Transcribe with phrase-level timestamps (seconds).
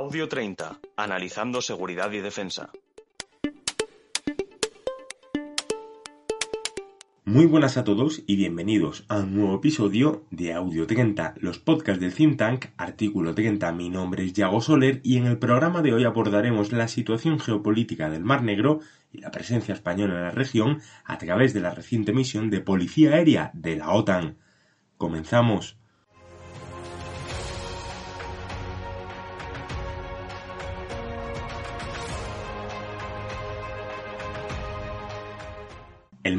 [0.00, 0.78] Audio 30.
[0.94, 2.70] Analizando seguridad y defensa.
[7.24, 12.00] Muy buenas a todos y bienvenidos a un nuevo episodio de Audio 30, los podcasts
[12.00, 13.72] del think tank, artículo 30.
[13.72, 18.08] Mi nombre es Yago Soler y en el programa de hoy abordaremos la situación geopolítica
[18.08, 18.78] del Mar Negro
[19.12, 23.14] y la presencia española en la región a través de la reciente misión de policía
[23.14, 24.36] aérea de la OTAN.
[24.96, 25.76] Comenzamos.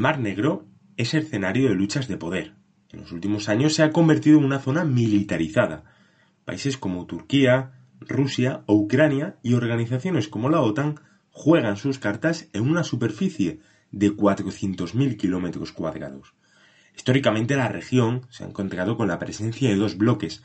[0.00, 2.54] Mar Negro es escenario de luchas de poder.
[2.88, 5.84] En los últimos años se ha convertido en una zona militarizada.
[6.46, 12.62] Países como Turquía, Rusia o Ucrania y organizaciones como la OTAN juegan sus cartas en
[12.62, 13.60] una superficie
[13.90, 16.32] de 400.000 kilómetros cuadrados.
[16.96, 20.42] Históricamente la región se ha encontrado con la presencia de dos bloques,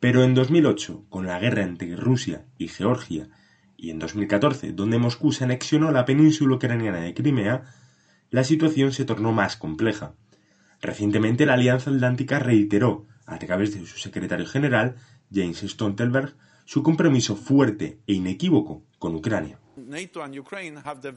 [0.00, 3.28] pero en 2008, con la guerra entre Rusia y Georgia,
[3.76, 7.64] y en 2014, donde Moscú se anexionó la península ucraniana de Crimea,
[8.34, 10.14] la situación se tornó más compleja.
[10.82, 14.96] Recientemente la Alianza Atlántica reiteró, a través de su secretario general,
[15.32, 19.60] James Stoltenberg, su compromiso fuerte e inequívoco con Ucrania.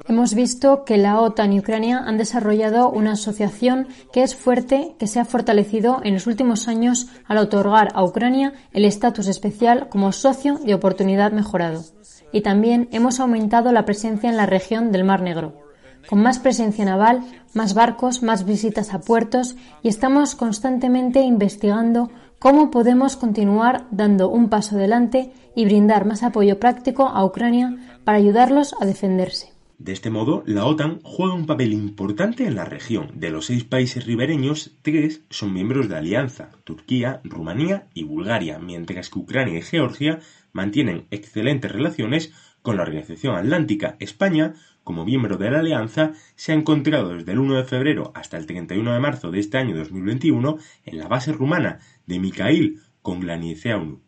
[0.08, 5.08] Hemos visto que la OTAN y Ucrania han desarrollado una asociación que es fuerte, que
[5.08, 10.12] se ha fortalecido en los últimos años al otorgar a Ucrania el estatus especial como
[10.12, 11.84] socio de oportunidad mejorado.
[12.32, 15.67] Y también hemos aumentado la presencia en la región del Mar Negro
[16.10, 22.72] con más presencia naval, más barcos, más visitas a puertos y estamos constantemente investigando cómo
[22.72, 28.76] podemos continuar dando un paso adelante y brindar más apoyo práctico a Ucrania para ayudarlos
[28.80, 29.58] a defenderse.
[29.80, 33.12] De este modo, la OTAN juega un papel importante en la región.
[33.14, 39.12] De los seis países ribereños, tres son miembros de alianza, Turquía, Rumanía y Bulgaria, mientras
[39.12, 40.20] que Ucrania y Georgia
[40.52, 43.98] mantienen excelentes relaciones con la Organización Atlántica.
[44.00, 44.56] España
[44.88, 48.46] como miembro de la alianza, se ha encontrado desde el 1 de febrero hasta el
[48.46, 54.00] 31 de marzo de este año 2021 en la base rumana de Mikhail Konglaniceanu.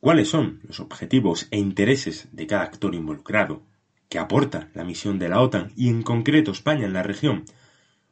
[0.00, 3.62] ¿Cuáles son los objetivos e intereses de cada actor involucrado?
[4.08, 7.44] ¿Qué aporta la misión de la OTAN y en concreto España en la región?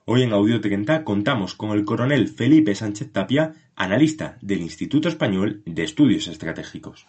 [0.04, 5.60] Hoy en Audio 30 contamos con el coronel Felipe Sánchez Tapia, analista del Instituto Español
[5.66, 7.08] de Estudios Estratégicos.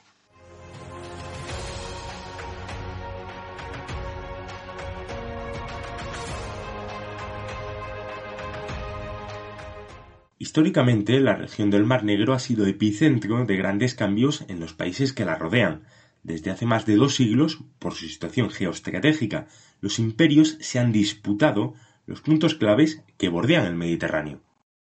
[10.48, 15.12] Históricamente, la región del Mar Negro ha sido epicentro de grandes cambios en los países
[15.12, 15.84] que la rodean.
[16.24, 19.48] Desde hace más de dos siglos, por su situación geoestratégica,
[19.82, 21.74] los imperios se han disputado
[22.06, 24.40] los puntos claves que bordean el Mediterráneo.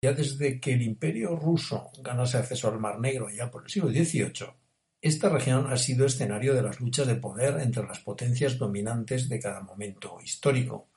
[0.04, 3.88] Ya desde que el imperio ruso ganase acceso al Mar Negro ya por el siglo
[3.88, 4.52] XVIII,
[5.00, 9.40] esta región ha sido escenario de las luchas de poder entre las potencias dominantes de
[9.40, 10.90] cada momento histórico.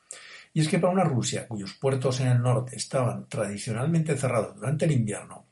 [0.53, 4.85] Y es que para una Rusia cuyos puertos en el norte estaban tradicionalmente cerrados durante
[4.85, 5.51] el invierno,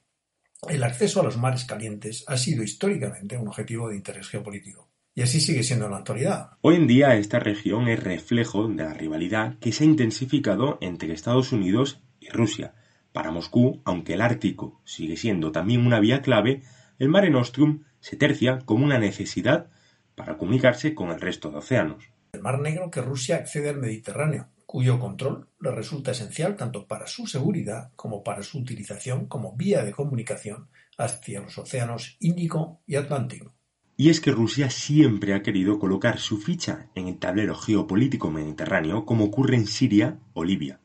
[0.68, 4.90] el acceso a los mares calientes ha sido históricamente un objetivo de interés geopolítico.
[5.16, 6.52] Y así sigue siendo en la actualidad.
[6.62, 11.14] Hoy en día esta región es reflejo de la rivalidad que se ha intensificado entre
[11.14, 12.74] Estados Unidos y Rusia.
[13.14, 16.64] Para Moscú, aunque el Ártico sigue siendo también una vía clave,
[17.00, 19.72] el Mare Nostrum se tercia como una necesidad
[20.16, 22.12] para comunicarse con el resto de océanos.
[22.34, 27.08] El Mar Negro que Rusia accede al Mediterráneo, cuyo control le resulta esencial tanto para
[27.08, 32.96] su seguridad como para su utilización como vía de comunicación hacia los océanos Índico y
[32.96, 33.56] Atlántico.
[33.98, 39.08] Y es que Rusia siempre ha querido colocar su ficha en el tablero geopolítico mediterráneo
[39.08, 40.80] como ocurre en Siria o Libia.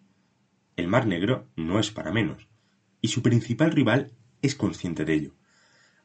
[0.77, 2.49] El Mar Negro no es para menos,
[3.03, 5.35] y su principal rival es consciente de ello.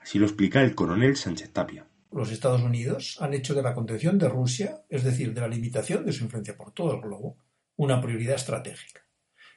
[0.01, 1.87] Así lo explica el coronel Sánchez Tapia.
[2.11, 6.05] Los Estados Unidos han hecho de la contención de Rusia, es decir, de la limitación
[6.05, 7.37] de su influencia por todo el globo,
[7.79, 9.05] una prioridad estratégica.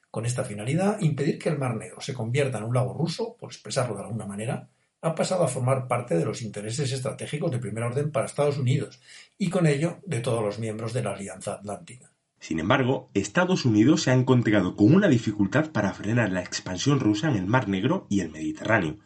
[0.08, 3.50] Con esta finalidad, impedir que el Mar Negro se convierta en un lago ruso, por
[3.50, 4.68] expresarlo de alguna manera,
[5.00, 9.00] ha pasado a formar parte de los intereses estratégicos de primer orden para Estados Unidos
[9.36, 12.12] y con ello de todos los miembros de la Alianza Atlántica.
[12.38, 17.28] Sin embargo, Estados Unidos se ha encontrado con una dificultad para frenar la expansión rusa
[17.28, 18.98] en el Mar Negro y el Mediterráneo,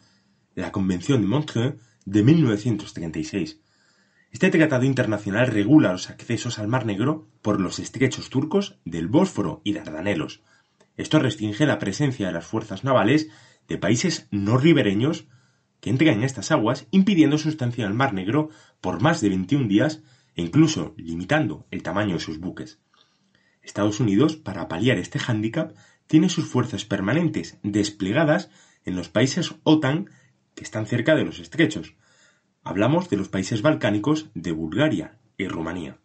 [0.53, 3.61] la Convención de Montreux de 1936,
[4.31, 9.61] este tratado internacional regula los accesos al Mar Negro por los estrechos turcos del Bósforo
[9.63, 10.41] y Dardanelos.
[10.97, 13.29] Esto restringe la presencia de las fuerzas navales
[13.67, 15.27] de países no ribereños
[15.79, 18.49] que entran en estas aguas, impidiendo su estancia en el Mar Negro
[18.81, 20.01] por más de 21 días
[20.35, 22.79] e incluso limitando el tamaño de sus buques.
[23.61, 25.75] Estados Unidos, para paliar este hándicap,
[26.07, 28.49] tiene sus fuerzas permanentes desplegadas
[28.85, 30.09] en los países OTAN
[30.55, 31.93] que están cerca de los estrechos,
[32.67, 35.99] Hablamos de los países balcánicos de Bulgaria y Rumanía.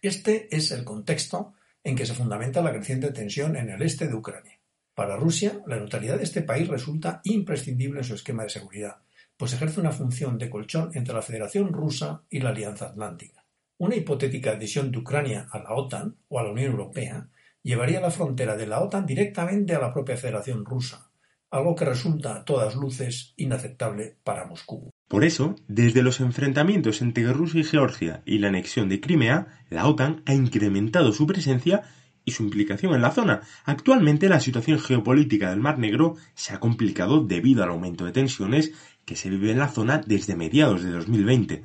[0.00, 4.14] Este es el contexto en que se fundamenta la creciente tensión en el este de
[4.14, 4.60] Ucrania.
[4.94, 8.98] Para Rusia, la neutralidad de este país resulta imprescindible en su esquema de seguridad,
[9.36, 13.44] pues ejerce una función de colchón entre la Federación Rusa y la Alianza Atlántica.
[13.78, 17.28] Una hipotética adhesión de Ucrania a la OTAN o a la Unión Europea
[17.60, 21.10] llevaría la frontera de la OTAN directamente a la propia Federación Rusa,
[21.50, 24.93] algo que resulta a todas luces inaceptable para Moscú.
[25.14, 29.86] Por eso, desde los enfrentamientos entre Rusia y Georgia y la anexión de Crimea, la
[29.86, 31.82] OTAN ha incrementado su presencia
[32.24, 33.42] y su implicación en la zona.
[33.64, 38.72] Actualmente la situación geopolítica del Mar Negro se ha complicado debido al aumento de tensiones
[39.04, 41.62] que se vive en la zona desde mediados de 2020.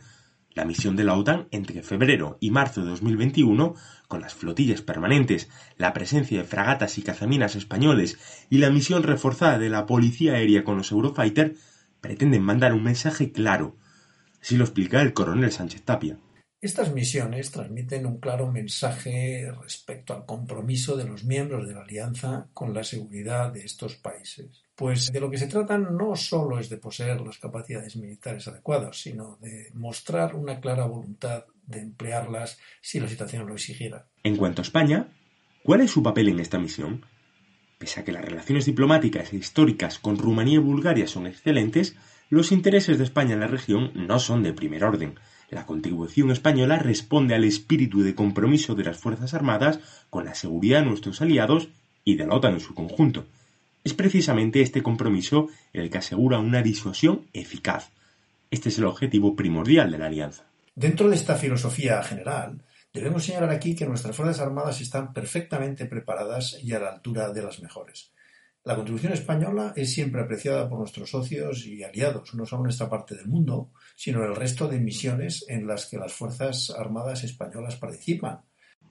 [0.53, 3.73] La misión de la OTAN entre febrero y marzo de 2021,
[4.07, 9.57] con las flotillas permanentes, la presencia de fragatas y cazaminas españoles y la misión reforzada
[9.57, 11.55] de la policía aérea con los Eurofighter,
[12.01, 13.75] pretenden mandar un mensaje claro.
[14.41, 16.17] Así lo explica el coronel Sánchez Tapia.
[16.61, 22.47] Estas misiones transmiten un claro mensaje respecto al compromiso de los miembros de la Alianza
[22.53, 24.63] con la seguridad de estos países.
[24.75, 29.01] Pues de lo que se trata no solo es de poseer las capacidades militares adecuadas,
[29.01, 34.07] sino de mostrar una clara voluntad de emplearlas si la situación lo exigiera.
[34.23, 35.07] En cuanto a España,
[35.63, 37.05] ¿cuál es su papel en esta misión?
[37.79, 41.95] Pese a que las relaciones diplomáticas e históricas con Rumanía y Bulgaria son excelentes,
[42.29, 45.15] los intereses de España en la región no son de primer orden
[45.49, 49.79] la contribución española responde al espíritu de compromiso de las Fuerzas Armadas
[50.09, 51.69] con la seguridad de nuestros aliados
[52.05, 53.25] y de la OTAN en su conjunto.
[53.83, 57.89] Es precisamente este compromiso el que asegura una disuasión eficaz.
[58.51, 60.43] Este es el objetivo primordial de la alianza.
[60.75, 62.61] Dentro de esta filosofía general,
[62.93, 67.43] debemos señalar aquí que nuestras Fuerzas Armadas están perfectamente preparadas y a la altura de
[67.43, 68.13] las mejores.
[68.65, 72.89] La contribución española es siempre apreciada por nuestros socios y aliados, no solo en esta
[72.89, 77.23] parte del mundo, sino en el resto de misiones en las que las Fuerzas Armadas
[77.23, 78.41] españolas participan.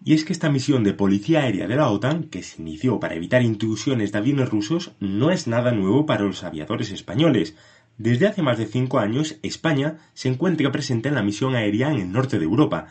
[0.04, 3.16] Y es que esta misión de policía aérea de la OTAN, que se inició para
[3.16, 7.56] evitar intrusiones de aviones rusos, no es nada nuevo para los aviadores españoles.
[7.98, 11.98] Desde hace más de cinco años, España se encuentra presente en la misión aérea en
[11.98, 12.86] el norte de Europa.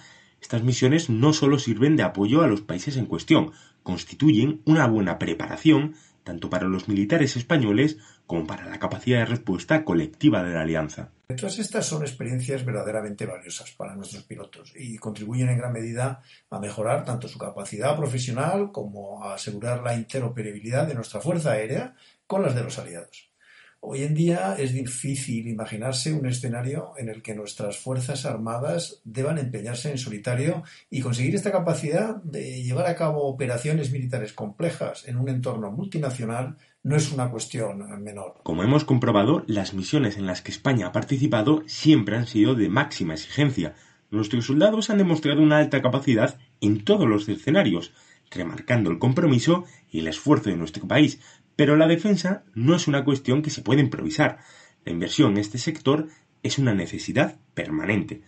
[0.47, 3.51] Estas misiones no solo sirven de apoyo a los países en cuestión,
[3.83, 9.83] constituyen una buena preparación tanto para los militares españoles como para la capacidad de respuesta
[9.83, 11.11] colectiva de la alianza.
[11.35, 16.59] Todas estas son experiencias verdaderamente valiosas para nuestros pilotos y contribuyen en gran medida a
[16.61, 21.93] mejorar tanto su capacidad profesional como a asegurar la interoperabilidad de nuestra Fuerza Aérea
[22.25, 23.29] con las de los aliados.
[23.79, 29.37] Hoy en día es difícil imaginarse un escenario en el que nuestras Fuerzas Armadas deban
[29.37, 35.17] empeñarse en solitario y conseguir esta capacidad de llevar a cabo operaciones militares complejas en
[35.17, 38.41] un entorno multinacional no es una cuestión menor.
[38.43, 42.69] Como hemos comprobado, las misiones en las que España ha participado siempre han sido de
[42.69, 43.75] máxima exigencia.
[44.09, 47.93] Nuestros soldados han demostrado una alta capacidad en todos los escenarios,
[48.31, 51.19] remarcando el compromiso y el esfuerzo de nuestro país,
[51.57, 54.37] pero la defensa no es una cuestión que se puede improvisar.
[54.85, 56.07] La inversión en este sector
[56.43, 58.21] es una necesidad permanente,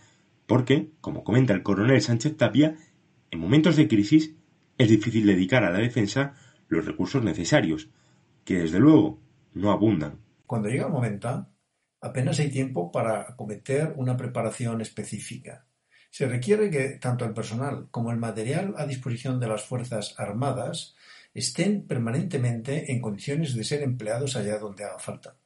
[0.46, 2.76] porque, como comenta el coronel Sánchez Tapia,
[3.30, 4.34] en momentos de crisis
[4.76, 6.34] es difícil dedicar a la defensa
[6.68, 7.88] los recursos necesarios,
[8.44, 9.20] que desde luego
[9.54, 10.18] no abundan.
[10.46, 11.46] Cuando llega el momento,
[12.00, 15.68] apenas hay tiempo para acometer una preparación específica.
[16.10, 20.96] Se requiere que tanto el personal como el material a disposición de las Fuerzas Armadas
[21.34, 25.36] estén permanentemente en condiciones de ser empleados allá donde haga falta.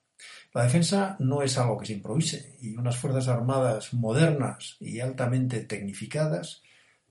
[0.53, 5.61] La defensa no es algo que se improvise y unas Fuerzas Armadas modernas y altamente
[5.61, 6.63] tecnificadas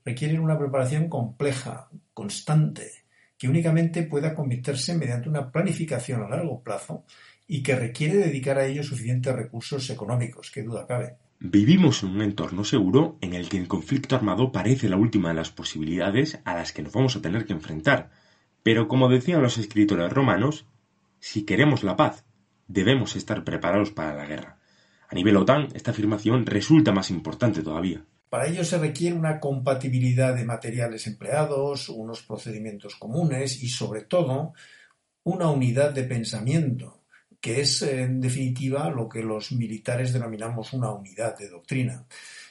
[0.04, 2.90] requieren una preparación compleja, constante,
[3.36, 7.04] que únicamente pueda convertirse mediante una planificación a largo plazo
[7.46, 11.16] y que requiere dedicar a ello suficientes recursos económicos, que duda cabe.
[11.40, 15.34] Vivimos en un entorno seguro en el que el conflicto armado parece la última de
[15.34, 18.10] las posibilidades a las que nos vamos a tener que enfrentar
[18.64, 20.66] pero como decían los escritores romanos,
[21.20, 22.24] si queremos la paz,
[22.66, 24.58] debemos estar preparados para la guerra.
[25.08, 28.04] A nivel OTAN, esta afirmación resulta más importante todavía.
[28.30, 34.54] Para ello se requiere una compatibilidad de materiales empleados, unos procedimientos comunes y, sobre todo,
[35.24, 37.04] una unidad de pensamiento,
[37.40, 42.06] que es, en definitiva, lo que los militares denominamos una unidad de doctrina.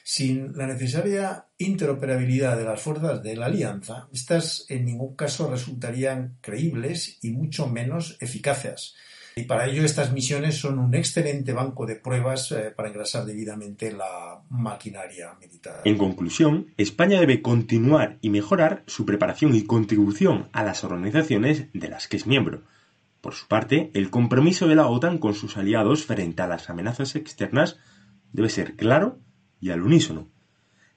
[0.06, 6.36] Sin la necesaria interoperabilidad de las fuerzas de la alianza, estas en ningún caso resultarían
[6.42, 8.94] creíbles y mucho menos eficaces.
[9.34, 13.92] Y para ello estas misiones son un excelente banco de pruebas eh, para engrasar debidamente
[13.92, 15.80] la maquinaria militar.
[15.86, 21.88] En conclusión, España debe continuar y mejorar su preparación y contribución a las organizaciones de
[21.88, 22.62] las que es miembro.
[23.22, 27.16] Por su parte, el compromiso de la OTAN con sus aliados frente a las amenazas
[27.16, 27.78] externas
[28.34, 29.18] debe ser claro
[29.60, 30.28] y al unísono.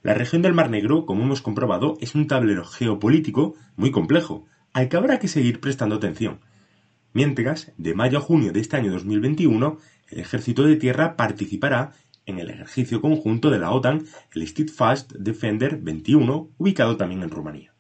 [0.04, 4.90] La región del Mar Negro, como hemos comprobado, es un tablero geopolítico muy complejo, al
[4.90, 6.40] que habrá que seguir prestando atención.
[7.14, 9.78] Mientras, de mayo a junio de este año 2021,
[10.10, 11.94] el ejército de tierra participará
[12.26, 17.77] en el ejercicio conjunto de la OTAN, el Steadfast Defender 21, ubicado también en Rumanía.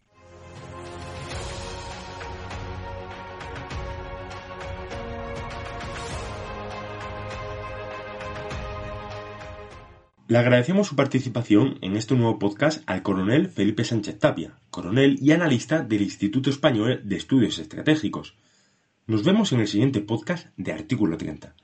[10.27, 15.31] Le agradecemos su participación en este nuevo podcast al coronel Felipe Sánchez Tapia, coronel y
[15.31, 18.36] analista del Instituto Español de Estudios Estratégicos.
[19.05, 21.55] Nos vemos en el siguiente podcast de Artículo 30.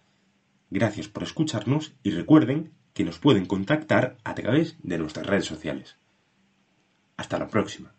[0.69, 5.97] Gracias por escucharnos y recuerden que nos pueden contactar a través de nuestras redes sociales.
[7.17, 7.93] Hasta la próxima.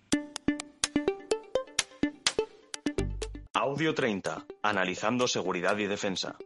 [3.52, 4.46] Audio 30.
[4.62, 6.38] Analizando seguridad y defensa.